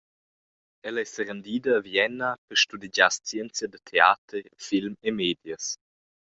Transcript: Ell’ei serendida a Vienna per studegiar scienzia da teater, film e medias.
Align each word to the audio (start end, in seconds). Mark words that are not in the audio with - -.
Ell’ei 0.87 1.07
serendida 1.09 1.71
a 1.77 1.81
Vienna 1.87 2.29
per 2.45 2.57
studegiar 2.63 3.11
scienzia 3.15 3.67
da 3.69 3.79
teater, 3.87 4.43
film 4.67 4.93
e 5.07 5.09
medias. 5.21 5.65